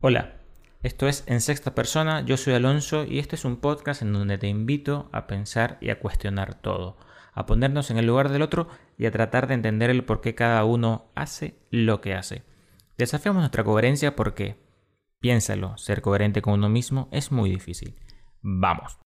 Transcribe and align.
Hola, 0.00 0.36
esto 0.84 1.08
es 1.08 1.24
En 1.26 1.40
Sexta 1.40 1.74
Persona, 1.74 2.20
yo 2.20 2.36
soy 2.36 2.54
Alonso 2.54 3.04
y 3.04 3.18
este 3.18 3.34
es 3.34 3.44
un 3.44 3.56
podcast 3.56 4.00
en 4.00 4.12
donde 4.12 4.38
te 4.38 4.46
invito 4.46 5.08
a 5.10 5.26
pensar 5.26 5.76
y 5.80 5.90
a 5.90 5.98
cuestionar 5.98 6.54
todo, 6.54 6.96
a 7.32 7.46
ponernos 7.46 7.90
en 7.90 7.98
el 7.98 8.06
lugar 8.06 8.28
del 8.28 8.42
otro 8.42 8.68
y 8.96 9.06
a 9.06 9.10
tratar 9.10 9.48
de 9.48 9.54
entender 9.54 9.90
el 9.90 10.04
por 10.04 10.20
qué 10.20 10.36
cada 10.36 10.64
uno 10.64 11.10
hace 11.16 11.58
lo 11.72 12.00
que 12.00 12.14
hace. 12.14 12.44
Desafiamos 12.96 13.40
nuestra 13.40 13.64
coherencia 13.64 14.14
porque, 14.14 14.62
piénsalo, 15.18 15.76
ser 15.76 16.00
coherente 16.00 16.42
con 16.42 16.54
uno 16.54 16.68
mismo 16.68 17.08
es 17.10 17.32
muy 17.32 17.50
difícil. 17.50 17.96
Vamos. 18.40 19.00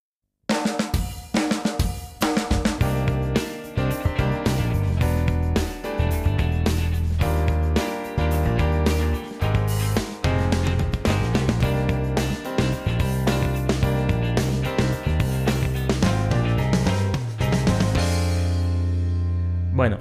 Bueno, 19.82 19.98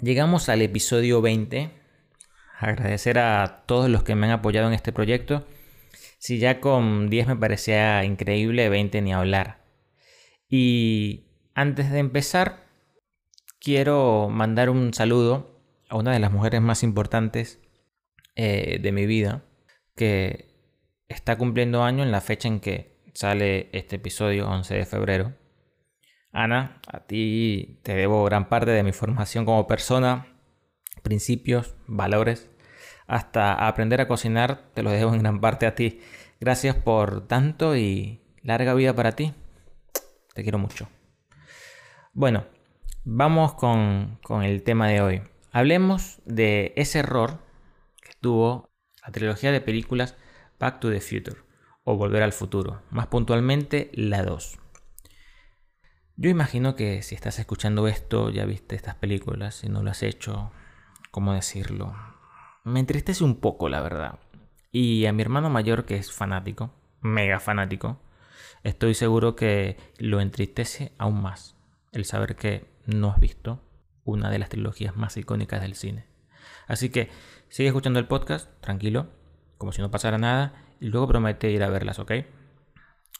llegamos 0.00 0.48
al 0.48 0.62
episodio 0.62 1.20
20. 1.20 1.70
Agradecer 2.58 3.18
a 3.18 3.62
todos 3.66 3.90
los 3.90 4.04
que 4.04 4.14
me 4.14 4.24
han 4.24 4.32
apoyado 4.32 4.68
en 4.68 4.72
este 4.72 4.90
proyecto. 4.90 5.46
Si 6.16 6.38
ya 6.38 6.60
con 6.60 7.10
10 7.10 7.26
me 7.26 7.36
parecía 7.36 8.04
increíble, 8.04 8.70
20 8.70 9.02
ni 9.02 9.12
hablar. 9.12 9.66
Y 10.48 11.26
antes 11.52 11.90
de 11.90 11.98
empezar, 11.98 12.64
quiero 13.60 14.30
mandar 14.30 14.70
un 14.70 14.94
saludo 14.94 15.60
a 15.90 15.98
una 15.98 16.12
de 16.12 16.18
las 16.18 16.32
mujeres 16.32 16.62
más 16.62 16.82
importantes 16.82 17.60
eh, 18.34 18.78
de 18.80 18.92
mi 18.92 19.04
vida, 19.04 19.44
que 19.94 20.54
está 21.08 21.36
cumpliendo 21.36 21.84
año 21.84 22.02
en 22.02 22.12
la 22.12 22.22
fecha 22.22 22.48
en 22.48 22.60
que 22.60 22.96
sale 23.12 23.68
este 23.72 23.96
episodio, 23.96 24.48
11 24.48 24.74
de 24.74 24.86
febrero. 24.86 25.41
Ana, 26.32 26.80
a 26.86 27.00
ti 27.00 27.78
te 27.82 27.94
debo 27.94 28.24
gran 28.24 28.48
parte 28.48 28.70
de 28.70 28.82
mi 28.82 28.92
formación 28.92 29.44
como 29.44 29.66
persona, 29.66 30.26
principios, 31.02 31.74
valores, 31.86 32.50
hasta 33.06 33.66
aprender 33.68 34.00
a 34.00 34.08
cocinar, 34.08 34.70
te 34.72 34.82
lo 34.82 34.90
debo 34.90 35.12
en 35.12 35.20
gran 35.20 35.40
parte 35.40 35.66
a 35.66 35.74
ti. 35.74 36.00
Gracias 36.40 36.74
por 36.74 37.26
tanto 37.26 37.76
y 37.76 38.22
larga 38.42 38.74
vida 38.74 38.94
para 38.94 39.12
ti. 39.12 39.34
Te 40.34 40.42
quiero 40.42 40.58
mucho. 40.58 40.88
Bueno, 42.14 42.46
vamos 43.04 43.54
con, 43.54 44.18
con 44.22 44.42
el 44.42 44.62
tema 44.62 44.88
de 44.88 45.02
hoy. 45.02 45.22
Hablemos 45.52 46.22
de 46.24 46.72
ese 46.76 47.00
error 47.00 47.40
que 48.00 48.12
tuvo 48.20 48.70
la 49.04 49.12
trilogía 49.12 49.52
de 49.52 49.60
películas 49.60 50.16
Back 50.58 50.80
to 50.80 50.90
the 50.90 51.00
Future 51.00 51.42
o 51.84 51.96
Volver 51.96 52.22
al 52.22 52.32
Futuro, 52.32 52.82
más 52.90 53.08
puntualmente 53.08 53.90
la 53.92 54.22
2. 54.22 54.61
Yo 56.16 56.28
imagino 56.28 56.76
que 56.76 57.02
si 57.02 57.14
estás 57.14 57.38
escuchando 57.38 57.88
esto, 57.88 58.30
ya 58.30 58.44
viste 58.44 58.76
estas 58.76 58.94
películas, 58.94 59.54
si 59.54 59.68
no 59.68 59.82
lo 59.82 59.90
has 59.90 60.02
hecho, 60.02 60.52
¿cómo 61.10 61.32
decirlo? 61.32 61.94
Me 62.64 62.80
entristece 62.80 63.24
un 63.24 63.40
poco, 63.40 63.68
la 63.68 63.80
verdad. 63.80 64.18
Y 64.70 65.06
a 65.06 65.12
mi 65.12 65.22
hermano 65.22 65.48
mayor, 65.48 65.84
que 65.84 65.96
es 65.96 66.12
fanático, 66.12 66.70
mega 67.00 67.40
fanático, 67.40 67.98
estoy 68.62 68.94
seguro 68.94 69.36
que 69.36 69.78
lo 69.98 70.20
entristece 70.20 70.92
aún 70.98 71.22
más 71.22 71.56
el 71.92 72.04
saber 72.04 72.36
que 72.36 72.66
no 72.86 73.10
has 73.10 73.20
visto 73.20 73.60
una 74.04 74.30
de 74.30 74.38
las 74.38 74.48
trilogías 74.48 74.96
más 74.96 75.16
icónicas 75.16 75.62
del 75.62 75.74
cine. 75.74 76.06
Así 76.66 76.90
que 76.90 77.10
sigue 77.48 77.68
escuchando 77.68 77.98
el 77.98 78.06
podcast, 78.06 78.50
tranquilo, 78.60 79.08
como 79.58 79.72
si 79.72 79.80
no 79.80 79.90
pasara 79.90 80.18
nada, 80.18 80.54
y 80.80 80.86
luego 80.88 81.08
promete 81.08 81.50
ir 81.50 81.62
a 81.62 81.68
verlas, 81.68 81.98
¿ok? 81.98 82.12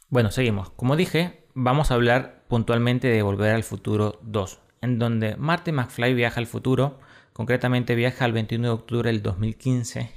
Bueno, 0.08 0.30
seguimos. 0.30 0.70
Como 0.70 0.96
dije, 0.96 1.41
vamos 1.54 1.90
a 1.90 1.94
hablar 1.94 2.44
puntualmente 2.48 3.08
de 3.08 3.22
Volver 3.22 3.54
al 3.54 3.64
Futuro 3.64 4.18
2, 4.22 4.60
en 4.82 4.98
donde 4.98 5.36
Marty 5.36 5.72
McFly 5.72 6.14
viaja 6.14 6.40
al 6.40 6.46
futuro, 6.46 6.98
concretamente 7.32 7.94
viaja 7.94 8.24
al 8.24 8.32
21 8.32 8.68
de 8.68 8.74
octubre 8.74 9.10
del 9.10 9.22
2015. 9.22 10.10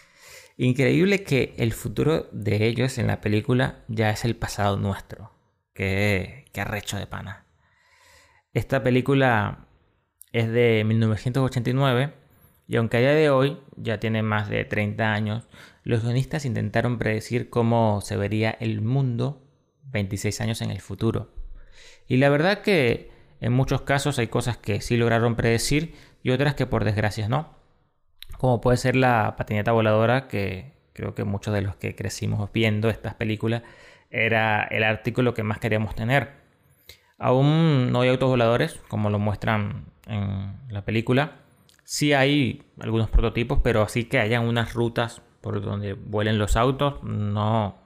Increíble 0.56 1.22
que 1.22 1.54
el 1.58 1.72
futuro 1.72 2.28
de 2.32 2.66
ellos 2.66 2.98
en 2.98 3.08
la 3.08 3.20
película 3.20 3.84
ya 3.88 4.10
es 4.10 4.24
el 4.24 4.36
pasado 4.36 4.76
nuestro. 4.76 5.32
Qué, 5.74 6.46
qué 6.52 6.60
arrecho 6.62 6.96
de 6.96 7.06
pana. 7.06 7.44
Esta 8.54 8.82
película 8.82 9.66
es 10.32 10.50
de 10.50 10.82
1989 10.86 12.14
y 12.68 12.76
aunque 12.76 12.96
a 12.96 13.00
día 13.00 13.12
de 13.12 13.30
hoy 13.30 13.58
ya 13.76 14.00
tiene 14.00 14.22
más 14.22 14.48
de 14.48 14.64
30 14.64 15.12
años, 15.12 15.46
los 15.84 16.02
guionistas 16.02 16.46
intentaron 16.46 16.98
predecir 16.98 17.50
cómo 17.50 18.00
se 18.00 18.16
vería 18.16 18.50
el 18.50 18.80
mundo 18.80 19.45
26 19.86 20.40
años 20.40 20.62
en 20.62 20.70
el 20.70 20.80
futuro. 20.80 21.30
Y 22.08 22.18
la 22.18 22.28
verdad 22.28 22.62
que 22.62 23.10
en 23.40 23.52
muchos 23.52 23.82
casos 23.82 24.18
hay 24.18 24.28
cosas 24.28 24.56
que 24.56 24.80
sí 24.80 24.96
lograron 24.96 25.36
predecir 25.36 25.94
y 26.22 26.30
otras 26.30 26.54
que 26.54 26.66
por 26.66 26.84
desgracia 26.84 27.28
no. 27.28 27.54
Como 28.38 28.60
puede 28.60 28.76
ser 28.76 28.96
la 28.96 29.34
patineta 29.36 29.72
voladora 29.72 30.28
que 30.28 30.72
creo 30.92 31.14
que 31.14 31.24
muchos 31.24 31.52
de 31.54 31.62
los 31.62 31.76
que 31.76 31.94
crecimos 31.94 32.50
viendo 32.52 32.88
estas 32.88 33.14
películas 33.14 33.62
era 34.10 34.64
el 34.64 34.84
artículo 34.84 35.34
que 35.34 35.42
más 35.42 35.58
queríamos 35.58 35.94
tener. 35.94 36.30
Aún 37.18 37.92
no 37.92 38.02
hay 38.02 38.10
autos 38.10 38.28
voladores 38.28 38.80
como 38.88 39.10
lo 39.10 39.18
muestran 39.18 39.86
en 40.06 40.54
la 40.68 40.84
película. 40.84 41.40
Sí 41.84 42.12
hay 42.12 42.62
algunos 42.80 43.10
prototipos, 43.10 43.60
pero 43.62 43.82
así 43.82 44.04
que 44.04 44.18
hayan 44.18 44.44
unas 44.44 44.74
rutas 44.74 45.22
por 45.40 45.60
donde 45.62 45.92
vuelen 45.92 46.38
los 46.38 46.56
autos, 46.56 47.02
no, 47.04 47.76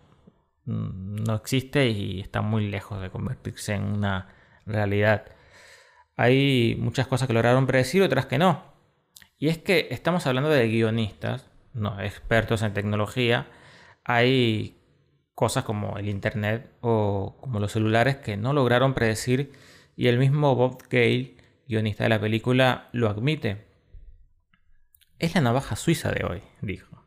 no 0.71 1.35
existe 1.35 1.89
y 1.89 2.21
está 2.21 2.43
muy 2.43 2.69
lejos 2.69 3.01
de 3.01 3.11
convertirse 3.11 3.75
en 3.75 3.85
una 3.85 4.29
realidad. 4.67 5.27
Hay 6.17 6.77
muchas 6.79 7.07
cosas 7.07 7.27
que 7.27 7.35
lograron 7.35 7.67
predecir, 7.67 8.03
otras 8.03 8.27
que 8.27 8.39
no. 8.39 8.63
Y 9.39 9.49
es 9.49 9.59
que 9.59 9.89
estamos 9.91 10.27
hablando 10.27 10.51
de 10.51 10.69
guionistas, 10.69 11.51
no 11.73 12.01
expertos 12.01 12.63
en 12.63 12.75
tecnología. 12.75 13.49
Hay 14.05 14.79
cosas 15.35 15.65
como 15.65 15.97
el 15.97 16.09
Internet 16.09 16.71
o 16.83 17.39
como 17.41 17.61
los 17.61 17.73
celulares 17.73 18.17
que 18.17 18.37
no 18.37 18.53
lograron 18.53 18.93
predecir 18.93 19.53
y 19.97 20.09
el 20.09 20.19
mismo 20.19 20.55
Bob 20.55 20.83
Gale, 20.91 21.37
guionista 21.67 22.05
de 22.05 22.11
la 22.11 22.21
película, 22.21 22.89
lo 22.93 23.09
admite. 23.09 23.67
Es 25.19 25.35
la 25.35 25.41
navaja 25.41 25.77
suiza 25.77 26.11
de 26.11 26.25
hoy, 26.25 26.43
dijo. 26.63 27.05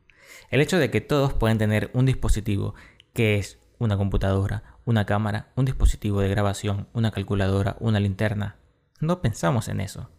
El 0.50 0.62
hecho 0.62 0.78
de 0.78 0.91
que 0.91 1.01
todos 1.01 1.34
pueden 1.34 1.57
tener 1.57 1.90
un 1.94 2.06
dispositivo 2.06 2.75
que 3.13 3.38
es 3.38 3.59
una 3.79 3.97
computadora, 3.97 4.63
una 4.85 5.06
cámara, 5.06 5.47
un 5.56 5.66
dispositivo 5.66 6.22
de 6.22 6.29
grabación, 6.29 6.88
una 6.94 7.12
calculadora, 7.12 7.75
una 7.79 8.00
linterna. 8.00 8.57
No 9.00 9.22
pensamos 9.22 9.68
en 9.68 9.81
eso. 9.81 10.09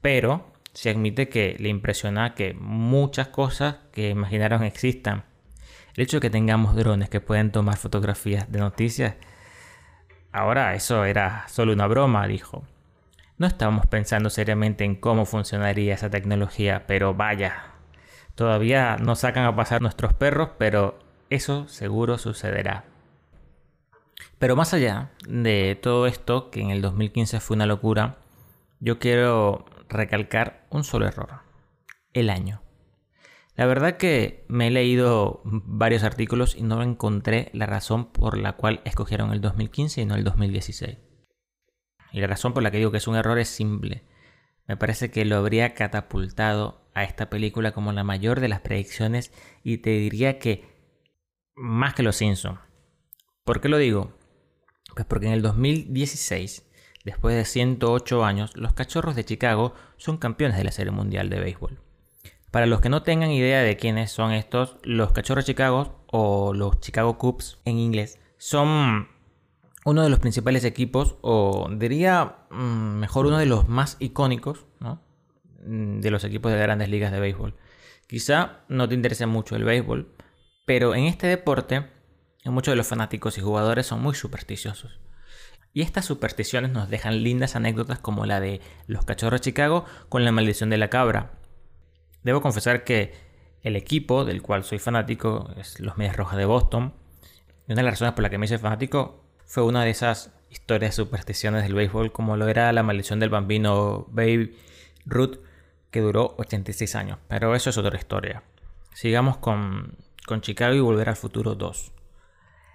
Pero 0.00 0.52
se 0.72 0.90
admite 0.90 1.28
que 1.28 1.56
le 1.58 1.68
impresiona 1.68 2.34
que 2.34 2.54
muchas 2.54 3.28
cosas 3.28 3.76
que 3.92 4.10
imaginaron 4.10 4.64
existan. 4.64 5.24
El 5.94 6.04
hecho 6.04 6.16
de 6.16 6.22
que 6.22 6.30
tengamos 6.30 6.74
drones 6.74 7.08
que 7.08 7.20
pueden 7.20 7.52
tomar 7.52 7.76
fotografías 7.76 8.50
de 8.50 8.58
noticias, 8.58 9.14
ahora 10.32 10.74
eso 10.74 11.04
era 11.04 11.46
solo 11.48 11.72
una 11.72 11.86
broma, 11.86 12.26
dijo. 12.26 12.64
No 13.38 13.46
estábamos 13.46 13.86
pensando 13.86 14.30
seriamente 14.30 14.84
en 14.84 14.96
cómo 14.96 15.26
funcionaría 15.26 15.94
esa 15.94 16.10
tecnología, 16.10 16.84
pero 16.86 17.14
vaya, 17.14 17.74
Todavía 18.34 18.96
no 18.96 19.14
sacan 19.14 19.44
a 19.44 19.54
pasar 19.54 19.80
nuestros 19.80 20.12
perros, 20.12 20.50
pero 20.58 20.98
eso 21.30 21.68
seguro 21.68 22.18
sucederá. 22.18 22.84
Pero 24.38 24.56
más 24.56 24.74
allá 24.74 25.12
de 25.26 25.78
todo 25.80 26.06
esto, 26.06 26.50
que 26.50 26.60
en 26.60 26.70
el 26.70 26.82
2015 26.82 27.40
fue 27.40 27.56
una 27.56 27.66
locura, 27.66 28.18
yo 28.80 28.98
quiero 28.98 29.64
recalcar 29.88 30.66
un 30.70 30.84
solo 30.84 31.06
error. 31.06 31.40
El 32.12 32.30
año. 32.30 32.60
La 33.56 33.66
verdad 33.66 33.96
que 33.96 34.44
me 34.48 34.66
he 34.66 34.70
leído 34.70 35.40
varios 35.44 36.02
artículos 36.02 36.56
y 36.56 36.62
no 36.62 36.82
encontré 36.82 37.50
la 37.52 37.66
razón 37.66 38.06
por 38.06 38.36
la 38.36 38.54
cual 38.54 38.80
escogieron 38.84 39.32
el 39.32 39.40
2015 39.40 40.02
y 40.02 40.04
no 40.06 40.16
el 40.16 40.24
2016. 40.24 40.98
Y 42.12 42.20
la 42.20 42.26
razón 42.26 42.52
por 42.52 42.62
la 42.62 42.70
que 42.70 42.78
digo 42.78 42.90
que 42.90 42.98
es 42.98 43.06
un 43.06 43.16
error 43.16 43.38
es 43.38 43.48
simple. 43.48 44.02
Me 44.66 44.76
parece 44.76 45.10
que 45.10 45.24
lo 45.24 45.36
habría 45.36 45.74
catapultado 45.74 46.88
a 46.94 47.04
esta 47.04 47.30
película 47.30 47.72
como 47.72 47.92
la 47.92 48.04
mayor 48.04 48.40
de 48.40 48.48
las 48.48 48.60
predicciones 48.60 49.32
y 49.62 49.78
te 49.78 49.90
diría 49.90 50.38
que 50.38 50.73
más 51.56 51.94
que 51.94 52.02
los 52.02 52.16
Simpsons. 52.16 52.58
¿Por 53.44 53.60
qué 53.60 53.68
lo 53.68 53.78
digo? 53.78 54.12
Pues 54.94 55.06
porque 55.06 55.26
en 55.26 55.32
el 55.32 55.42
2016, 55.42 56.66
después 57.04 57.36
de 57.36 57.44
108 57.44 58.24
años, 58.24 58.56
los 58.56 58.72
Cachorros 58.72 59.16
de 59.16 59.24
Chicago 59.24 59.74
son 59.96 60.18
campeones 60.18 60.56
de 60.56 60.64
la 60.64 60.72
Serie 60.72 60.92
Mundial 60.92 61.30
de 61.30 61.40
Béisbol. 61.40 61.80
Para 62.50 62.66
los 62.66 62.80
que 62.80 62.88
no 62.88 63.02
tengan 63.02 63.30
idea 63.30 63.62
de 63.62 63.76
quiénes 63.76 64.12
son 64.12 64.32
estos, 64.32 64.76
los 64.82 65.12
Cachorros 65.12 65.44
de 65.44 65.52
Chicago 65.52 66.04
o 66.06 66.54
los 66.54 66.80
Chicago 66.80 67.18
Cubs 67.18 67.58
en 67.64 67.78
inglés 67.78 68.20
son 68.38 69.08
uno 69.84 70.02
de 70.02 70.08
los 70.08 70.18
principales 70.18 70.64
equipos, 70.64 71.16
o 71.20 71.68
diría 71.70 72.36
mm, 72.50 72.98
mejor 72.98 73.26
uno 73.26 73.38
de 73.38 73.46
los 73.46 73.68
más 73.68 73.96
icónicos 74.00 74.66
mm, 74.80 76.00
de 76.00 76.10
los 76.10 76.24
equipos 76.24 76.52
de 76.52 76.58
grandes 76.58 76.88
ligas 76.88 77.12
de 77.12 77.20
béisbol. 77.20 77.54
Quizá 78.06 78.60
no 78.68 78.88
te 78.88 78.94
interese 78.94 79.26
mucho 79.26 79.56
el 79.56 79.64
béisbol, 79.64 80.14
Pero 80.64 80.94
en 80.94 81.04
este 81.04 81.26
deporte, 81.26 81.86
muchos 82.44 82.72
de 82.72 82.76
los 82.76 82.86
fanáticos 82.86 83.36
y 83.38 83.40
jugadores 83.40 83.86
son 83.86 84.00
muy 84.02 84.14
supersticiosos. 84.14 84.98
Y 85.72 85.82
estas 85.82 86.04
supersticiones 86.04 86.70
nos 86.70 86.88
dejan 86.88 87.22
lindas 87.22 87.56
anécdotas 87.56 87.98
como 87.98 88.26
la 88.26 88.40
de 88.40 88.60
los 88.86 89.04
cachorros 89.04 89.40
de 89.40 89.44
Chicago 89.44 89.84
con 90.08 90.24
la 90.24 90.32
maldición 90.32 90.70
de 90.70 90.78
la 90.78 90.88
cabra. 90.88 91.32
Debo 92.22 92.40
confesar 92.40 92.84
que 92.84 93.12
el 93.62 93.76
equipo 93.76 94.24
del 94.24 94.40
cual 94.40 94.62
soy 94.62 94.78
fanático 94.78 95.50
es 95.56 95.80
los 95.80 95.96
Medias 95.96 96.16
Rojas 96.16 96.38
de 96.38 96.44
Boston. 96.44 96.94
Y 97.66 97.72
una 97.72 97.80
de 97.80 97.86
las 97.86 97.94
razones 97.94 98.14
por 98.14 98.22
las 98.22 98.30
que 98.30 98.38
me 98.38 98.46
hice 98.46 98.58
fanático 98.58 99.24
fue 99.46 99.64
una 99.64 99.84
de 99.84 99.90
esas 99.90 100.32
historias 100.48 100.96
de 100.96 101.02
supersticiones 101.02 101.64
del 101.64 101.74
béisbol 101.74 102.12
como 102.12 102.36
lo 102.36 102.46
era 102.48 102.72
la 102.72 102.82
maldición 102.82 103.18
del 103.18 103.30
bambino 103.30 104.06
Babe 104.10 104.54
Ruth 105.04 105.38
que 105.90 106.00
duró 106.00 106.34
86 106.38 106.94
años. 106.94 107.18
Pero 107.26 107.54
eso 107.54 107.70
es 107.70 107.78
otra 107.78 107.98
historia. 107.98 108.42
Sigamos 108.94 109.38
con, 109.38 109.96
con 110.26 110.40
Chicago 110.40 110.74
y 110.74 110.80
Volver 110.80 111.08
al 111.08 111.16
Futuro 111.16 111.54
2. 111.54 111.92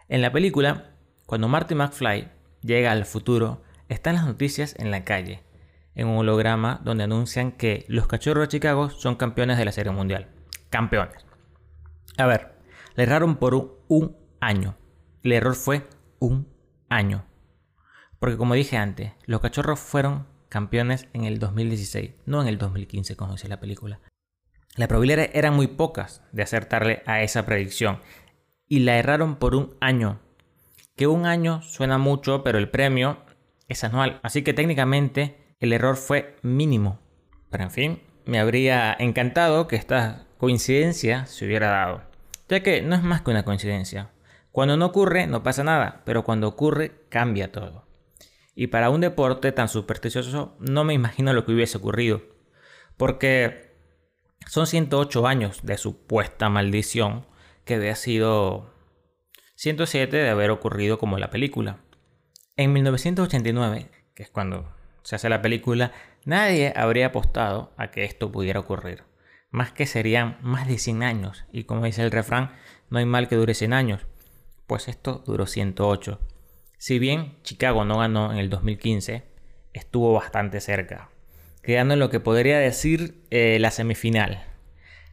En 0.07 0.21
la 0.21 0.31
película, 0.31 0.91
cuando 1.25 1.47
Marty 1.47 1.75
McFly 1.75 2.29
llega 2.61 2.91
al 2.91 3.05
futuro, 3.05 3.61
están 3.89 4.15
las 4.15 4.25
noticias 4.25 4.75
en 4.77 4.91
la 4.91 5.03
calle, 5.03 5.43
en 5.95 6.07
un 6.07 6.17
holograma 6.17 6.79
donde 6.83 7.03
anuncian 7.03 7.51
que 7.51 7.85
los 7.87 8.07
cachorros 8.07 8.43
de 8.43 8.47
Chicago 8.49 8.89
son 8.89 9.15
campeones 9.15 9.57
de 9.57 9.65
la 9.65 9.71
Serie 9.71 9.91
Mundial. 9.91 10.27
Campeones. 10.69 11.25
A 12.17 12.25
ver, 12.25 12.53
le 12.95 13.03
erraron 13.03 13.37
por 13.37 13.79
un, 13.87 14.17
año. 14.41 14.75
El 15.23 15.33
error 15.33 15.55
fue 15.55 15.87
un 16.19 16.47
año. 16.89 17.25
Porque 18.19 18.37
como 18.37 18.53
dije 18.53 18.77
antes, 18.77 19.13
los 19.25 19.41
cachorros 19.41 19.79
fueron 19.79 20.27
campeones 20.49 21.07
en 21.13 21.25
el 21.25 21.39
2016, 21.39 22.11
no 22.25 22.41
en 22.41 22.47
el 22.47 22.57
2015 22.57 23.15
como 23.15 23.33
dice 23.33 23.47
la 23.47 23.59
película. 23.59 23.99
Las 24.75 24.87
probabilidades 24.87 25.31
eran 25.33 25.55
muy 25.55 25.67
pocas 25.67 26.21
de 26.31 26.43
acertarle 26.43 27.03
a 27.05 27.21
esa 27.21 27.45
predicción 27.45 27.99
y 28.67 28.79
la 28.79 28.97
erraron 28.97 29.35
por 29.37 29.55
un 29.55 29.75
año 29.81 30.19
que 30.99 31.07
un 31.07 31.25
año 31.25 31.61
suena 31.61 31.97
mucho, 31.97 32.43
pero 32.43 32.57
el 32.57 32.69
premio 32.69 33.19
es 33.69 33.85
anual. 33.85 34.19
Así 34.21 34.41
que 34.41 34.53
técnicamente 34.53 35.55
el 35.61 35.71
error 35.71 35.95
fue 35.95 36.35
mínimo. 36.41 36.99
Pero 37.49 37.63
en 37.63 37.71
fin, 37.71 38.01
me 38.25 38.37
habría 38.37 38.97
encantado 38.99 39.65
que 39.69 39.77
esta 39.77 40.25
coincidencia 40.37 41.25
se 41.25 41.45
hubiera 41.45 41.69
dado. 41.69 42.01
Ya 42.49 42.63
que 42.63 42.81
no 42.81 42.97
es 42.97 43.01
más 43.01 43.21
que 43.21 43.31
una 43.31 43.45
coincidencia. 43.45 44.09
Cuando 44.51 44.75
no 44.75 44.87
ocurre, 44.87 45.25
no 45.25 45.41
pasa 45.41 45.63
nada, 45.63 46.01
pero 46.03 46.25
cuando 46.25 46.49
ocurre, 46.49 46.91
cambia 47.07 47.49
todo. 47.49 47.87
Y 48.53 48.67
para 48.67 48.89
un 48.89 48.99
deporte 48.99 49.53
tan 49.53 49.69
supersticioso, 49.69 50.57
no 50.59 50.83
me 50.83 50.93
imagino 50.93 51.31
lo 51.31 51.45
que 51.45 51.53
hubiese 51.53 51.77
ocurrido. 51.77 52.23
Porque 52.97 53.68
son 54.47 54.67
108 54.67 55.27
años 55.27 55.59
de 55.63 55.77
supuesta 55.77 56.49
maldición 56.49 57.25
que 57.65 57.75
había 57.75 57.95
sido 57.95 58.73
107 59.55 60.15
de 60.15 60.29
haber 60.29 60.51
ocurrido 60.51 60.97
como 60.97 61.17
la 61.17 61.29
película. 61.29 61.79
En 62.55 62.73
1989, 62.73 63.89
que 64.15 64.23
es 64.23 64.29
cuando 64.29 64.73
se 65.03 65.15
hace 65.15 65.29
la 65.29 65.41
película, 65.41 65.91
nadie 66.25 66.73
habría 66.75 67.07
apostado 67.07 67.73
a 67.77 67.91
que 67.91 68.05
esto 68.05 68.31
pudiera 68.31 68.59
ocurrir. 68.59 69.03
Más 69.51 69.71
que 69.71 69.85
serían 69.85 70.37
más 70.41 70.67
de 70.67 70.77
100 70.77 71.03
años. 71.03 71.45
Y 71.51 71.63
como 71.63 71.85
dice 71.85 72.03
el 72.03 72.11
refrán, 72.11 72.51
no 72.89 72.99
hay 72.99 73.05
mal 73.05 73.27
que 73.27 73.35
dure 73.35 73.53
100 73.53 73.73
años. 73.73 74.05
Pues 74.67 74.87
esto 74.87 75.23
duró 75.25 75.45
108. 75.45 76.19
Si 76.77 76.99
bien 76.99 77.37
Chicago 77.43 77.85
no 77.85 77.99
ganó 77.99 78.31
en 78.31 78.37
el 78.37 78.49
2015, 78.49 79.23
estuvo 79.73 80.13
bastante 80.13 80.61
cerca. 80.61 81.09
Quedando 81.61 81.93
en 81.93 81.99
lo 81.99 82.09
que 82.09 82.19
podría 82.19 82.59
decir 82.59 83.21
eh, 83.31 83.57
la 83.59 83.71
semifinal. 83.71 84.43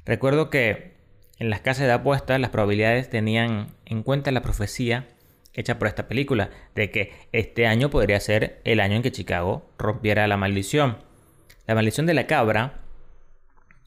Recuerdo 0.05 0.51
que 0.51 0.95
en 1.39 1.51
las 1.51 1.61
casas 1.61 1.87
de 1.87 1.93
apuestas 1.93 2.41
las 2.41 2.51
probabilidades 2.51 3.11
tenían 3.11 3.69
en 3.85 4.03
cuenta 4.03 4.31
la 4.31 4.43
profecía 4.43 5.09
hecha 5.53 5.79
por 5.79 5.89
esta 5.89 6.07
película 6.07 6.51
de 6.75 6.91
que 6.91 7.13
este 7.33 7.67
año 7.67 7.91
podría 7.91 8.21
ser 8.21 8.61
el 8.65 8.81
año 8.81 8.97
en 8.97 9.03
que 9.03 9.13
Chicago 9.13 9.69
rompiera 9.79 10.27
la 10.29 10.37
maldición. 10.37 10.99
La 11.67 11.75
maldición 11.75 12.07
de 12.07 12.15
la 12.15 12.27
cabra 12.27 12.81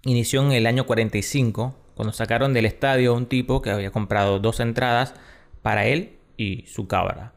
inició 0.03 0.41
en 0.43 0.51
el 0.51 0.65
año 0.67 0.85
45 0.85 1.75
cuando 1.95 2.13
sacaron 2.13 2.53
del 2.53 2.65
estadio 2.65 3.11
a 3.11 3.15
un 3.15 3.27
tipo 3.27 3.61
que 3.61 3.69
había 3.69 3.91
comprado 3.91 4.39
dos 4.39 4.59
entradas 4.59 5.13
para 5.61 5.85
él 5.85 6.17
y 6.37 6.65
su 6.67 6.87
cabra. 6.87 7.33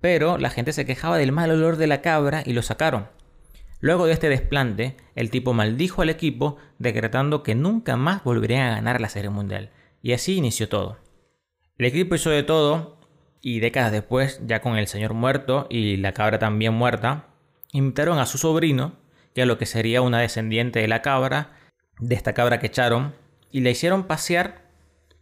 Pero 0.00 0.38
la 0.38 0.50
gente 0.50 0.72
se 0.72 0.86
quejaba 0.86 1.18
del 1.18 1.32
mal 1.32 1.50
olor 1.50 1.76
de 1.76 1.86
la 1.86 2.00
cabra 2.00 2.42
y 2.44 2.52
lo 2.52 2.62
sacaron. 2.62 3.08
Luego 3.84 4.06
de 4.06 4.14
este 4.14 4.30
desplante, 4.30 4.96
el 5.14 5.28
tipo 5.28 5.52
maldijo 5.52 6.00
al 6.00 6.08
equipo, 6.08 6.56
decretando 6.78 7.42
que 7.42 7.54
nunca 7.54 7.98
más 7.98 8.24
volverían 8.24 8.66
a 8.68 8.76
ganar 8.76 8.98
la 8.98 9.10
Serie 9.10 9.28
Mundial. 9.28 9.72
Y 10.00 10.14
así 10.14 10.38
inició 10.38 10.70
todo. 10.70 10.96
El 11.76 11.84
equipo 11.84 12.14
hizo 12.14 12.30
de 12.30 12.44
todo, 12.44 12.98
y 13.42 13.60
décadas 13.60 13.92
después, 13.92 14.40
ya 14.46 14.62
con 14.62 14.78
el 14.78 14.86
señor 14.86 15.12
muerto 15.12 15.66
y 15.68 15.98
la 15.98 16.12
cabra 16.12 16.38
también 16.38 16.72
muerta, 16.72 17.26
invitaron 17.72 18.18
a 18.18 18.24
su 18.24 18.38
sobrino, 18.38 18.94
que 19.34 19.42
a 19.42 19.46
lo 19.46 19.58
que 19.58 19.66
sería 19.66 20.00
una 20.00 20.20
descendiente 20.20 20.78
de 20.78 20.88
la 20.88 21.02
cabra, 21.02 21.52
de 21.98 22.14
esta 22.14 22.32
cabra 22.32 22.60
que 22.60 22.68
echaron, 22.68 23.14
y 23.50 23.60
le 23.60 23.72
hicieron 23.72 24.04
pasear 24.04 24.62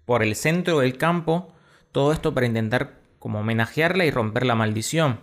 por 0.04 0.22
el 0.22 0.36
centro 0.36 0.78
del 0.78 0.98
campo, 0.98 1.52
todo 1.90 2.12
esto 2.12 2.32
para 2.32 2.46
intentar 2.46 3.00
como 3.18 3.40
homenajearla 3.40 4.04
y 4.04 4.12
romper 4.12 4.46
la 4.46 4.54
maldición. 4.54 5.18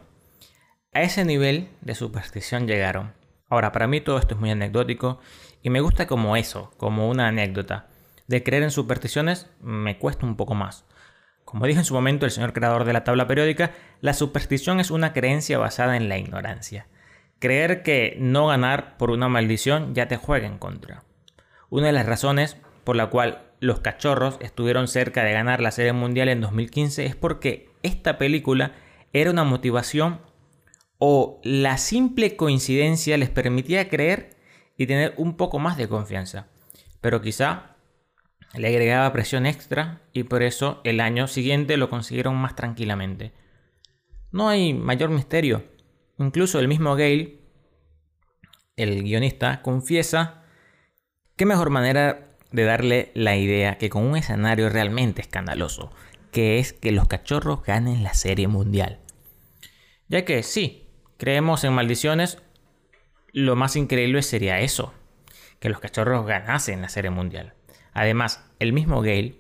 A 0.92 1.04
ese 1.04 1.24
nivel 1.24 1.70
de 1.80 1.96
superstición 1.96 2.68
llegaron. 2.68 3.18
Ahora, 3.50 3.72
para 3.72 3.88
mí 3.88 4.00
todo 4.00 4.20
esto 4.20 4.36
es 4.36 4.40
muy 4.40 4.52
anecdótico 4.52 5.20
y 5.64 5.70
me 5.70 5.82
gusta 5.82 6.08
como 6.08 6.38
eso, 6.38 6.72
como 6.78 7.10
una 7.10 7.28
anécdota. 7.28 7.88
De 8.28 8.44
creer 8.44 8.64
en 8.64 8.72
supersticiones 8.72 9.50
me 9.60 9.98
cuesta 9.98 10.26
un 10.26 10.36
poco 10.36 10.54
más. 10.54 10.86
Como 11.46 11.66
dijo 11.66 11.80
en 11.80 11.86
su 11.86 11.96
momento 11.96 12.26
el 12.26 12.32
señor 12.32 12.54
creador 12.54 12.86
de 12.86 12.94
la 12.94 13.04
tabla 13.04 13.26
periódica, 13.26 13.72
la 14.02 14.14
superstición 14.14 14.80
es 14.80 14.92
una 14.92 15.14
creencia 15.14 15.58
basada 15.58 15.98
en 15.98 16.08
la 16.08 16.20
ignorancia. 16.20 16.88
Creer 17.40 17.82
que 17.82 18.18
no 18.20 18.48
ganar 18.48 18.98
por 18.98 19.10
una 19.10 19.30
maldición 19.30 19.96
ya 19.96 20.08
te 20.08 20.18
juega 20.18 20.46
en 20.46 20.60
contra. 20.60 21.04
Una 21.72 21.88
de 21.88 21.94
las 21.94 22.06
razones 22.06 22.58
por 22.84 22.96
la 22.96 23.08
cual 23.08 23.50
los 23.60 23.80
cachorros 23.80 24.38
estuvieron 24.42 24.88
cerca 24.88 25.24
de 25.24 25.34
ganar 25.34 25.60
la 25.60 25.72
Serie 25.72 25.94
Mundial 25.94 26.30
en 26.30 26.42
2015 26.42 27.06
es 27.06 27.16
porque 27.16 27.70
esta 27.82 28.20
película 28.20 28.74
era 29.12 29.32
una 29.32 29.44
motivación 29.44 30.20
o 31.00 31.40
la 31.44 31.78
simple 31.78 32.36
coincidencia 32.36 33.18
les 33.18 33.30
permitía 33.30 33.90
creer 33.90 34.38
y 34.78 34.86
tener 34.86 35.14
un 35.18 35.36
poco 35.36 35.58
más 35.58 35.78
de 35.78 35.88
confianza. 35.88 36.48
Pero 37.02 37.22
quizá 37.22 37.78
le 38.54 38.68
agregaba 38.68 39.12
presión 39.14 39.46
extra 39.46 40.02
y 40.14 40.24
por 40.24 40.44
eso 40.44 40.82
el 40.84 41.00
año 41.00 41.28
siguiente 41.28 41.78
lo 41.78 41.90
consiguieron 41.90 42.36
más 42.36 42.56
tranquilamente. 42.56 43.32
No 44.32 44.50
hay 44.50 44.74
mayor 44.74 45.10
misterio. 45.10 45.64
Incluso 46.18 46.60
el 46.60 46.68
mismo 46.68 46.96
Gale, 46.96 47.40
el 48.76 49.04
guionista, 49.04 49.62
confiesa 49.62 50.44
qué 51.38 51.46
mejor 51.46 51.70
manera 51.70 52.28
de 52.52 52.64
darle 52.64 53.12
la 53.14 53.38
idea 53.38 53.78
que 53.78 53.90
con 53.90 54.04
un 54.04 54.18
escenario 54.18 54.70
realmente 54.70 55.22
escandaloso, 55.22 55.92
que 56.32 56.60
es 56.60 56.74
que 56.74 56.92
los 56.92 57.08
cachorros 57.08 57.64
ganen 57.64 58.04
la 58.04 58.14
serie 58.14 58.50
mundial. 58.50 59.00
Ya 60.10 60.26
que 60.26 60.44
sí, 60.44 60.89
creemos 61.20 61.66
en 61.66 61.74
maldiciones, 61.74 62.40
lo 63.34 63.56
más 63.58 63.76
increíble 63.76 64.24
sería 64.24 64.62
eso, 64.62 64.94
que 65.60 65.70
los 65.70 65.80
cachorros 65.80 66.26
ganasen 66.26 66.82
la 66.82 66.90
serie 66.90 67.12
mundial. 67.12 67.54
Además, 67.94 68.50
el 68.58 68.72
mismo 68.72 69.02
Gale 69.02 69.36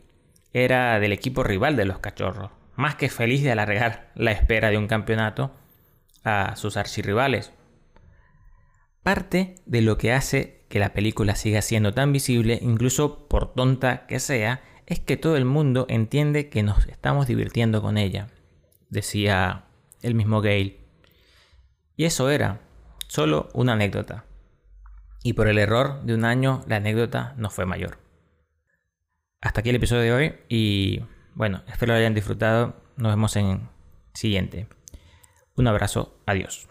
era 0.52 1.00
del 1.00 1.14
equipo 1.14 1.42
rival 1.42 1.78
de 1.78 1.86
los 1.86 2.00
cachorros, 2.00 2.52
más 2.76 2.96
que 2.96 3.10
feliz 3.10 3.44
de 3.44 3.52
alargar 3.52 4.12
la 4.16 4.32
espera 4.32 4.70
de 4.70 4.78
un 4.78 4.88
campeonato 4.88 5.56
a 6.26 6.58
sus 6.58 6.76
archirrivales. 6.76 7.54
Parte 9.02 9.56
de 9.66 9.82
lo 9.82 9.98
que 9.98 10.12
hace 10.12 10.66
que 10.68 10.80
la 10.80 10.94
película 10.94 11.36
siga 11.36 11.62
siendo 11.62 11.94
tan 11.94 12.12
visible, 12.12 12.60
incluso 12.62 13.30
por 13.30 13.54
tonta 13.54 14.06
que 14.06 14.20
sea, 14.20 14.62
es 14.86 15.00
que 15.00 15.16
todo 15.16 15.38
el 15.38 15.46
mundo 15.46 15.86
entiende 15.88 16.50
que 16.50 16.62
nos 16.62 16.88
estamos 16.88 17.26
divirtiendo 17.26 17.82
con 17.82 17.98
ella, 17.98 18.28
decía 18.90 19.64
el 20.02 20.14
mismo 20.14 20.42
Gale. 20.42 20.89
Y 22.00 22.06
eso 22.06 22.30
era 22.30 22.62
solo 23.10 23.50
una 23.54 23.74
anécdota. 23.74 24.24
Y 25.22 25.34
por 25.34 25.50
el 25.50 25.58
error 25.58 26.02
de 26.04 26.14
un 26.14 26.24
año 26.24 26.64
la 26.66 26.78
anécdota 26.78 27.34
no 27.36 27.50
fue 27.50 27.66
mayor. 27.66 27.98
Hasta 29.42 29.60
aquí 29.60 29.72
el 29.72 29.76
episodio 29.76 30.04
de 30.04 30.14
hoy 30.14 30.36
y 30.48 31.02
bueno, 31.36 31.62
espero 31.68 31.92
lo 31.92 32.00
hayan 32.00 32.14
disfrutado. 32.14 32.82
Nos 32.96 33.12
vemos 33.12 33.36
en 33.36 33.68
siguiente. 34.14 34.70
Un 35.58 35.68
abrazo, 35.68 36.18
adiós. 36.26 36.70